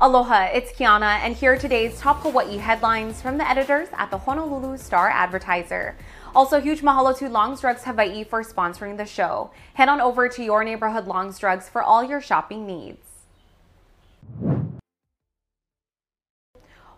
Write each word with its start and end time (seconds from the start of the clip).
Aloha, 0.00 0.44
it's 0.54 0.70
Kiana, 0.70 1.18
and 1.24 1.34
here 1.34 1.54
are 1.54 1.58
today's 1.58 1.98
top 1.98 2.22
Hawaii 2.22 2.58
headlines 2.58 3.20
from 3.20 3.36
the 3.36 3.50
editors 3.50 3.88
at 3.94 4.12
the 4.12 4.18
Honolulu 4.18 4.78
Star 4.78 5.10
Advertiser. 5.10 5.96
Also, 6.36 6.60
huge 6.60 6.82
mahalo 6.82 7.18
to 7.18 7.28
Long's 7.28 7.62
Drugs 7.62 7.82
Hawaii 7.82 8.22
for 8.22 8.44
sponsoring 8.44 8.96
the 8.96 9.04
show. 9.04 9.50
Head 9.74 9.88
on 9.88 10.00
over 10.00 10.28
to 10.28 10.44
your 10.44 10.62
neighborhood 10.62 11.08
Long's 11.08 11.40
Drugs 11.40 11.68
for 11.68 11.82
all 11.82 12.04
your 12.04 12.20
shopping 12.20 12.64
needs. 12.64 13.08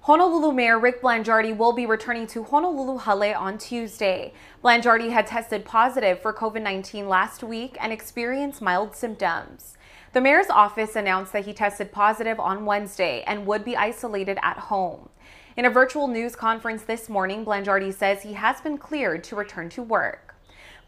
Honolulu 0.02 0.52
Mayor 0.52 0.78
Rick 0.78 1.00
Blangiardi 1.00 1.56
will 1.56 1.72
be 1.72 1.86
returning 1.86 2.26
to 2.26 2.44
Honolulu 2.44 2.98
Hale 2.98 3.34
on 3.34 3.56
Tuesday. 3.56 4.34
Blangiardi 4.62 5.10
had 5.10 5.26
tested 5.26 5.64
positive 5.64 6.20
for 6.20 6.34
COVID 6.34 6.60
19 6.60 7.08
last 7.08 7.42
week 7.42 7.78
and 7.80 7.94
experienced 7.94 8.60
mild 8.60 8.94
symptoms. 8.94 9.78
The 10.12 10.20
mayor's 10.20 10.50
office 10.50 10.96
announced 10.96 11.32
that 11.32 11.44
he 11.44 11.52
tested 11.52 11.92
positive 11.92 12.40
on 12.40 12.66
Wednesday 12.66 13.22
and 13.28 13.46
would 13.46 13.64
be 13.64 13.76
isolated 13.76 14.38
at 14.42 14.58
home. 14.58 15.08
In 15.56 15.64
a 15.64 15.70
virtual 15.70 16.08
news 16.08 16.34
conference 16.34 16.82
this 16.82 17.08
morning, 17.08 17.44
Blangiardi 17.44 17.94
says 17.94 18.22
he 18.22 18.32
has 18.32 18.60
been 18.60 18.76
cleared 18.76 19.22
to 19.24 19.36
return 19.36 19.68
to 19.70 19.84
work. 19.84 20.34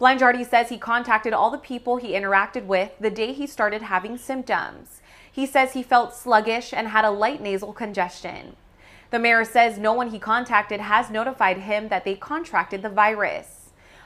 Blangiardi 0.01 0.45
says 0.45 0.71
he 0.71 0.79
contacted 0.79 1.33
all 1.33 1.51
the 1.51 1.59
people 1.59 1.99
he 1.99 2.15
interacted 2.15 2.65
with 2.65 2.91
the 2.99 3.11
day 3.11 3.33
he 3.33 3.47
started 3.47 3.83
having 3.83 4.19
symptoms. 4.19 5.01
He 5.31 5.47
says 5.47 5.73
he 5.73 5.85
felt 5.85 6.17
sluggish 6.17 6.73
and 6.73 6.89
had 6.89 7.05
a 7.05 7.11
light 7.11 7.41
nasal 7.41 7.73
congestion. 7.73 8.57
The 9.13 9.21
mayor 9.21 9.45
says 9.45 9.79
no 9.79 9.93
one 9.93 10.11
he 10.11 10.19
contacted 10.19 10.81
has 10.81 11.11
notified 11.11 11.59
him 11.59 11.89
that 11.91 12.05
they 12.05 12.17
contracted 12.17 12.83
the 12.83 12.89
virus. 12.89 13.62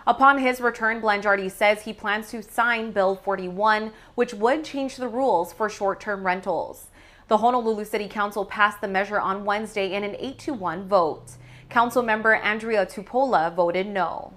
Upon 0.09 0.39
his 0.39 0.61
return, 0.61 1.01
Blangiardi 1.01 1.51
says 1.51 1.83
he 1.83 1.93
plans 1.93 2.31
to 2.31 2.41
sign 2.41 2.93
Bill 2.93 3.17
41, 3.17 3.91
which 4.15 4.33
would 4.35 4.65
change 4.65 4.97
the 4.97 5.09
rules 5.09 5.53
for 5.53 5.69
short 5.69 6.01
term 6.01 6.25
rentals. 6.25 6.91
The 7.27 7.39
Honolulu 7.39 7.85
City 7.85 8.07
Council 8.07 8.45
passed 8.45 8.81
the 8.81 8.87
measure 8.87 9.19
on 9.19 9.45
Wednesday 9.45 9.93
in 9.93 10.05
an 10.05 10.15
8 10.17 10.39
to 10.39 10.55
1 10.55 10.87
vote. 10.87 11.33
Council 11.69 12.05
member 12.05 12.39
Andria 12.39 12.87
Tupola 12.87 13.53
voted 13.53 13.89
no. 13.89 14.35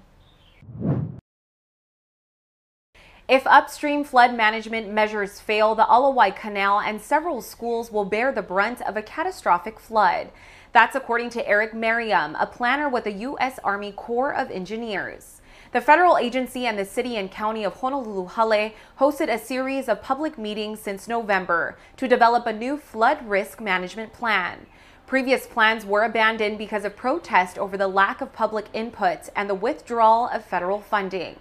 If 3.27 3.45
upstream 3.45 4.03
flood 4.03 4.33
management 4.33 4.91
measures 4.91 5.39
fail, 5.39 5.75
the 5.75 5.85
Ala 5.85 6.09
Wai 6.09 6.31
Canal 6.31 6.79
and 6.79 6.99
several 6.99 7.43
schools 7.43 7.91
will 7.91 8.05
bear 8.05 8.31
the 8.31 8.41
brunt 8.41 8.81
of 8.81 8.97
a 8.97 9.03
catastrophic 9.03 9.79
flood. 9.79 10.31
That's 10.73 10.95
according 10.95 11.29
to 11.31 11.47
Eric 11.47 11.75
Merriam, 11.75 12.35
a 12.39 12.47
planner 12.47 12.89
with 12.89 13.03
the 13.03 13.11
U.S. 13.11 13.59
Army 13.63 13.91
Corps 13.91 14.33
of 14.33 14.49
Engineers. 14.49 15.38
The 15.71 15.81
federal 15.81 16.17
agency 16.17 16.65
and 16.65 16.79
the 16.79 16.85
city 16.85 17.15
and 17.15 17.29
county 17.29 17.63
of 17.63 17.75
Honolulu 17.75 18.29
Hale 18.29 18.71
hosted 18.97 19.31
a 19.31 19.37
series 19.37 19.87
of 19.87 20.01
public 20.01 20.35
meetings 20.35 20.79
since 20.79 21.07
November 21.07 21.77
to 21.97 22.07
develop 22.07 22.47
a 22.47 22.53
new 22.53 22.75
flood 22.75 23.23
risk 23.29 23.61
management 23.61 24.11
plan. 24.11 24.65
Previous 25.05 25.45
plans 25.45 25.85
were 25.85 26.03
abandoned 26.03 26.57
because 26.57 26.85
of 26.85 26.95
protest 26.95 27.59
over 27.59 27.77
the 27.77 27.87
lack 27.87 28.19
of 28.19 28.33
public 28.33 28.65
input 28.73 29.29
and 29.35 29.47
the 29.47 29.53
withdrawal 29.53 30.27
of 30.29 30.43
federal 30.43 30.81
funding. 30.81 31.39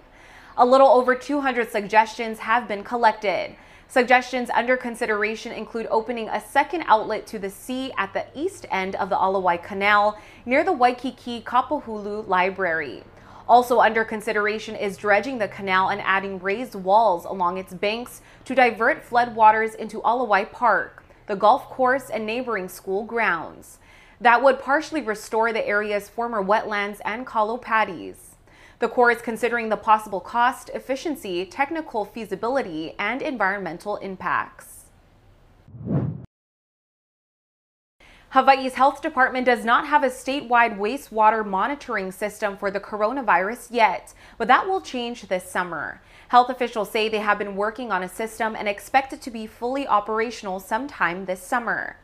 A 0.59 0.67
little 0.67 0.89
over 0.89 1.15
200 1.15 1.71
suggestions 1.71 2.41
have 2.41 2.69
been 2.69 2.85
collected. 2.85 3.57
Suggestions 3.89 4.51
under 4.51 4.77
consideration 4.77 5.53
include 5.53 5.87
opening 5.91 6.29
a 6.29 6.39
second 6.39 6.85
outlet 6.87 7.27
to 7.29 7.39
the 7.39 7.49
sea 7.49 7.93
at 7.97 8.13
the 8.13 8.27
east 8.35 8.67
end 8.71 8.95
of 8.97 9.09
the 9.09 9.17
Ala 9.17 9.41
Wai 9.41 9.57
Canal 9.57 10.19
near 10.45 10.63
the 10.63 10.73
Waikiki 10.73 11.41
Kapahulu 11.41 12.29
Library. 12.29 13.05
Also 13.49 13.81
under 13.81 14.05
consideration 14.05 14.77
is 14.77 14.99
dredging 14.99 15.39
the 15.39 15.49
canal 15.49 15.89
and 15.89 16.03
adding 16.03 16.39
raised 16.39 16.75
walls 16.75 17.25
along 17.25 17.57
its 17.57 17.73
banks 17.73 18.21
to 18.45 18.55
divert 18.55 19.03
floodwaters 19.03 19.75
into 19.75 20.03
Ala 20.05 20.25
Wai 20.25 20.45
Park, 20.45 21.03
the 21.27 21.37
golf 21.37 21.65
course, 21.71 22.11
and 22.11 22.27
neighboring 22.27 22.69
school 22.69 23.05
grounds. 23.05 23.79
That 24.21 24.43
would 24.43 24.61
partially 24.61 25.01
restore 25.01 25.53
the 25.53 25.67
area's 25.67 26.11
former 26.11 26.45
wetlands 26.45 27.01
and 27.07 27.27
kalo 27.27 27.57
paddies. 27.57 28.37
The 28.81 28.89
Corps 28.89 29.13
is 29.13 29.23
considering 29.23 29.71
the 29.71 29.77
possible 29.77 30.21
cost, 30.21 30.69
efficiency, 30.75 31.47
technical 31.47 32.05
feasibility, 32.05 32.95
and 32.99 33.23
environmental 33.23 33.97
impacts. 33.97 34.78
Hawaii's 38.39 38.75
health 38.75 39.03
department 39.03 39.47
does 39.47 39.65
not 39.65 39.89
have 39.89 40.05
a 40.05 40.09
statewide 40.09 40.79
wastewater 40.79 41.45
monitoring 41.45 42.13
system 42.13 42.57
for 42.57 42.71
the 42.71 42.79
coronavirus 42.79 43.67
yet, 43.73 44.15
but 44.37 44.47
that 44.47 44.69
will 44.69 44.81
change 44.81 45.23
this 45.23 45.43
summer. 45.43 46.01
Health 46.29 46.49
officials 46.49 46.89
say 46.89 47.09
they 47.09 47.19
have 47.19 47.39
been 47.39 47.57
working 47.57 47.91
on 47.91 48.05
a 48.05 48.09
system 48.09 48.55
and 48.55 48.69
expect 48.69 49.13
it 49.13 49.21
to 49.23 49.33
be 49.33 49.49
fully 49.49 49.89
operational 49.89 50.61
sometime 50.61 51.25
this 51.25 51.43
summer. 51.43 51.97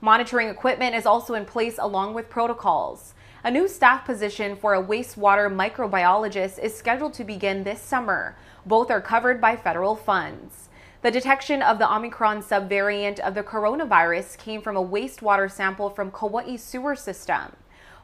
Monitoring 0.00 0.46
equipment 0.46 0.94
is 0.94 1.06
also 1.06 1.34
in 1.34 1.44
place 1.44 1.76
along 1.76 2.14
with 2.14 2.30
protocols. 2.30 3.14
A 3.42 3.50
new 3.50 3.66
staff 3.66 4.04
position 4.04 4.54
for 4.54 4.74
a 4.74 4.84
wastewater 4.84 5.52
microbiologist 5.52 6.60
is 6.60 6.72
scheduled 6.72 7.14
to 7.14 7.24
begin 7.24 7.64
this 7.64 7.82
summer. 7.82 8.36
Both 8.64 8.92
are 8.92 9.00
covered 9.00 9.40
by 9.40 9.56
federal 9.56 9.96
funds. 9.96 10.68
The 11.02 11.10
detection 11.10 11.62
of 11.62 11.78
the 11.78 11.90
Omicron 11.90 12.42
subvariant 12.42 13.20
of 13.20 13.34
the 13.34 13.42
coronavirus 13.42 14.36
came 14.36 14.60
from 14.60 14.76
a 14.76 14.84
wastewater 14.84 15.50
sample 15.50 15.88
from 15.88 16.10
Kauai 16.10 16.56
sewer 16.56 16.94
system. 16.94 17.56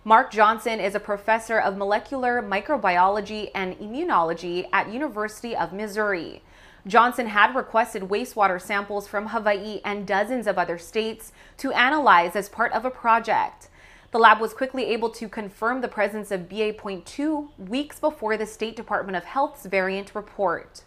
Marc 0.02 0.30
Johnson 0.30 0.80
is 0.80 0.94
a 0.94 1.00
professor 1.00 1.58
of 1.58 1.76
molecular 1.76 2.42
microbiology 2.42 3.50
and 3.54 3.78
immunology 3.78 4.66
at 4.72 4.90
University 4.90 5.54
of 5.54 5.74
Missouri. 5.74 6.42
Johnson 6.86 7.26
had 7.26 7.54
requested 7.54 8.04
wastewater 8.04 8.58
samples 8.58 9.06
from 9.06 9.26
Hawaii 9.26 9.82
and 9.84 10.06
dozens 10.06 10.46
of 10.46 10.56
other 10.56 10.78
states 10.78 11.32
to 11.58 11.72
analyze 11.72 12.34
as 12.34 12.48
part 12.48 12.72
of 12.72 12.86
a 12.86 12.90
project. 12.90 13.68
The 14.10 14.18
lab 14.18 14.40
was 14.40 14.54
quickly 14.54 14.86
able 14.86 15.10
to 15.10 15.28
confirm 15.28 15.82
the 15.82 15.88
presence 15.88 16.30
of 16.30 16.48
BA.2 16.48 17.58
weeks 17.58 18.00
before 18.00 18.38
the 18.38 18.46
State 18.46 18.74
Department 18.74 19.18
of 19.18 19.24
Health's 19.24 19.66
variant 19.66 20.14
report. 20.14 20.82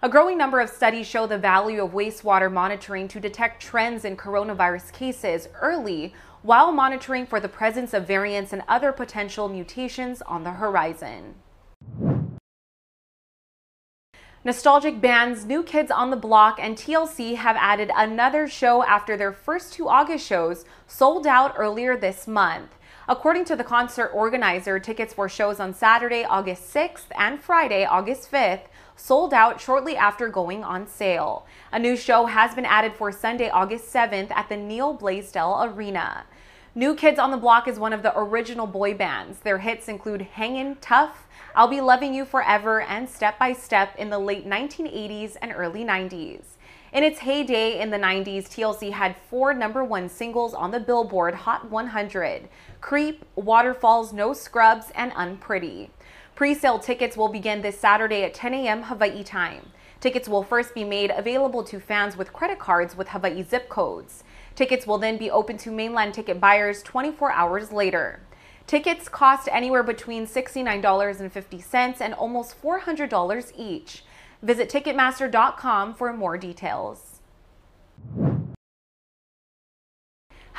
A 0.00 0.08
growing 0.08 0.38
number 0.38 0.60
of 0.60 0.70
studies 0.70 1.08
show 1.08 1.26
the 1.26 1.38
value 1.38 1.82
of 1.82 1.90
wastewater 1.90 2.52
monitoring 2.52 3.08
to 3.08 3.18
detect 3.18 3.60
trends 3.60 4.04
in 4.04 4.16
coronavirus 4.16 4.92
cases 4.92 5.48
early 5.60 6.14
while 6.42 6.70
monitoring 6.70 7.26
for 7.26 7.40
the 7.40 7.48
presence 7.48 7.92
of 7.92 8.06
variants 8.06 8.52
and 8.52 8.62
other 8.68 8.92
potential 8.92 9.48
mutations 9.48 10.22
on 10.22 10.44
the 10.44 10.52
horizon. 10.52 11.34
Nostalgic 14.44 15.00
bands 15.00 15.44
New 15.44 15.64
Kids 15.64 15.90
on 15.90 16.10
the 16.10 16.16
Block 16.16 16.60
and 16.60 16.76
TLC 16.76 17.34
have 17.34 17.56
added 17.58 17.90
another 17.96 18.46
show 18.46 18.84
after 18.84 19.16
their 19.16 19.32
first 19.32 19.72
two 19.72 19.88
August 19.88 20.24
shows 20.24 20.64
sold 20.86 21.26
out 21.26 21.54
earlier 21.58 21.96
this 21.96 22.28
month. 22.28 22.76
According 23.08 23.46
to 23.46 23.56
the 23.56 23.64
concert 23.64 24.12
organizer, 24.14 24.78
tickets 24.78 25.12
for 25.12 25.28
shows 25.28 25.58
on 25.58 25.74
Saturday, 25.74 26.24
August 26.24 26.72
6th 26.72 27.06
and 27.16 27.40
Friday, 27.40 27.84
August 27.84 28.30
5th 28.30 28.66
sold 28.98 29.32
out 29.32 29.60
shortly 29.60 29.96
after 29.96 30.28
going 30.28 30.64
on 30.64 30.86
sale. 30.86 31.46
A 31.72 31.78
new 31.78 31.96
show 31.96 32.26
has 32.26 32.54
been 32.54 32.64
added 32.64 32.94
for 32.94 33.12
Sunday, 33.12 33.48
August 33.48 33.92
7th 33.92 34.30
at 34.32 34.48
the 34.48 34.56
Neil 34.56 34.92
Blaisdell 34.92 35.64
Arena. 35.64 36.24
New 36.74 36.94
Kids 36.94 37.18
on 37.18 37.30
the 37.30 37.36
Block 37.36 37.66
is 37.66 37.78
one 37.78 37.92
of 37.92 38.02
the 38.02 38.16
original 38.16 38.66
boy 38.66 38.94
bands. 38.94 39.40
Their 39.40 39.58
hits 39.58 39.88
include 39.88 40.22
Hangin' 40.22 40.76
Tough, 40.80 41.26
I'll 41.54 41.68
Be 41.68 41.80
Loving 41.80 42.14
You 42.14 42.24
Forever, 42.24 42.80
and 42.82 43.08
Step 43.08 43.38
by 43.38 43.52
Step 43.52 43.96
in 43.96 44.10
the 44.10 44.18
late 44.18 44.46
1980s 44.46 45.36
and 45.40 45.52
early 45.56 45.84
90s. 45.84 46.42
In 46.92 47.02
its 47.04 47.18
heyday 47.18 47.80
in 47.80 47.90
the 47.90 47.98
90s, 47.98 48.44
TLC 48.44 48.92
had 48.92 49.16
four 49.28 49.52
number 49.52 49.84
one 49.84 50.08
singles 50.08 50.54
on 50.54 50.70
the 50.70 50.80
Billboard 50.80 51.34
Hot 51.34 51.70
100 51.70 52.48
Creep, 52.80 53.24
Waterfalls, 53.34 54.12
No 54.12 54.32
Scrubs, 54.32 54.90
and 54.94 55.12
Unpretty. 55.14 55.90
Pre-sale 56.38 56.78
tickets 56.78 57.16
will 57.16 57.26
begin 57.26 57.62
this 57.62 57.80
Saturday 57.80 58.22
at 58.22 58.32
10 58.32 58.54
a.m. 58.54 58.84
Hawaii 58.84 59.24
time. 59.24 59.72
Tickets 59.98 60.28
will 60.28 60.44
first 60.44 60.72
be 60.72 60.84
made 60.84 61.10
available 61.10 61.64
to 61.64 61.80
fans 61.80 62.16
with 62.16 62.32
credit 62.32 62.60
cards 62.60 62.96
with 62.96 63.08
Hawaii 63.08 63.42
zip 63.42 63.68
codes. 63.68 64.22
Tickets 64.54 64.86
will 64.86 64.98
then 64.98 65.16
be 65.18 65.32
open 65.32 65.56
to 65.56 65.72
mainland 65.72 66.14
ticket 66.14 66.38
buyers 66.38 66.80
24 66.84 67.32
hours 67.32 67.72
later. 67.72 68.20
Tickets 68.68 69.08
cost 69.08 69.48
anywhere 69.50 69.82
between 69.82 70.28
$69.50 70.28 72.00
and 72.00 72.14
almost 72.14 72.62
$400 72.62 73.52
each. 73.58 74.04
Visit 74.40 74.70
Ticketmaster.com 74.70 75.94
for 75.94 76.12
more 76.12 76.38
details. 76.38 77.17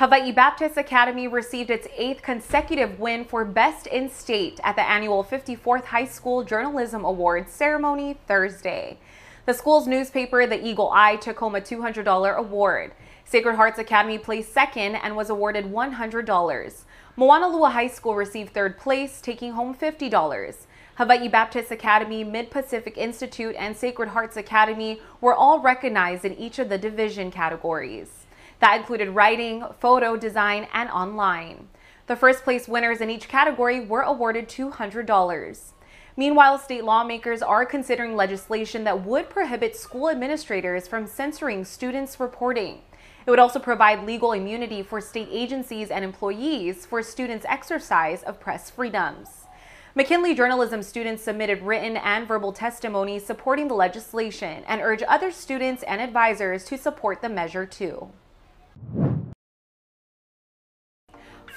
Hawaii 0.00 0.32
Baptist 0.32 0.78
Academy 0.78 1.28
received 1.28 1.68
its 1.68 1.86
eighth 1.94 2.22
consecutive 2.22 2.98
win 2.98 3.22
for 3.22 3.44
Best 3.44 3.86
in 3.86 4.08
State 4.08 4.58
at 4.64 4.74
the 4.74 4.88
annual 4.88 5.22
54th 5.22 5.84
High 5.84 6.06
School 6.06 6.42
Journalism 6.42 7.04
Awards 7.04 7.52
ceremony 7.52 8.16
Thursday. 8.26 8.96
The 9.44 9.52
school's 9.52 9.86
newspaper, 9.86 10.46
the 10.46 10.66
Eagle 10.66 10.90
Eye, 10.90 11.16
took 11.16 11.38
home 11.38 11.54
a 11.54 11.60
$200 11.60 12.34
award. 12.34 12.92
Sacred 13.26 13.56
Hearts 13.56 13.78
Academy 13.78 14.16
placed 14.16 14.54
second 14.54 14.94
and 14.94 15.16
was 15.16 15.28
awarded 15.28 15.66
$100. 15.66 16.84
Moanalua 17.18 17.70
High 17.70 17.88
School 17.88 18.16
received 18.16 18.54
third 18.54 18.78
place, 18.78 19.20
taking 19.20 19.52
home 19.52 19.74
$50. 19.74 20.56
Hawaii 20.94 21.28
Baptist 21.28 21.70
Academy, 21.70 22.24
Mid-Pacific 22.24 22.96
Institute, 22.96 23.54
and 23.58 23.76
Sacred 23.76 24.08
Hearts 24.08 24.38
Academy 24.38 25.02
were 25.20 25.34
all 25.34 25.60
recognized 25.60 26.24
in 26.24 26.32
each 26.38 26.58
of 26.58 26.70
the 26.70 26.78
division 26.78 27.30
categories. 27.30 28.19
That 28.60 28.76
included 28.76 29.10
writing, 29.10 29.64
photo, 29.80 30.16
design, 30.16 30.68
and 30.72 30.90
online. 30.90 31.68
The 32.06 32.16
first 32.16 32.44
place 32.44 32.68
winners 32.68 33.00
in 33.00 33.08
each 33.08 33.28
category 33.28 33.80
were 33.80 34.02
awarded 34.02 34.48
$200. 34.48 35.72
Meanwhile, 36.16 36.58
state 36.58 36.84
lawmakers 36.84 37.40
are 37.40 37.64
considering 37.64 38.14
legislation 38.14 38.84
that 38.84 39.04
would 39.04 39.30
prohibit 39.30 39.76
school 39.76 40.10
administrators 40.10 40.86
from 40.86 41.06
censoring 41.06 41.64
students' 41.64 42.20
reporting. 42.20 42.82
It 43.26 43.30
would 43.30 43.38
also 43.38 43.58
provide 43.58 44.04
legal 44.04 44.32
immunity 44.32 44.82
for 44.82 45.00
state 45.00 45.28
agencies 45.30 45.90
and 45.90 46.04
employees 46.04 46.84
for 46.84 47.02
students' 47.02 47.46
exercise 47.48 48.22
of 48.22 48.40
press 48.40 48.68
freedoms. 48.68 49.46
McKinley 49.94 50.34
journalism 50.34 50.82
students 50.82 51.22
submitted 51.22 51.62
written 51.62 51.96
and 51.96 52.28
verbal 52.28 52.52
testimony 52.52 53.18
supporting 53.18 53.68
the 53.68 53.74
legislation 53.74 54.64
and 54.66 54.82
urge 54.82 55.02
other 55.08 55.30
students 55.30 55.82
and 55.84 56.00
advisors 56.00 56.64
to 56.64 56.76
support 56.76 57.22
the 57.22 57.28
measure 57.28 57.64
too. 57.64 58.10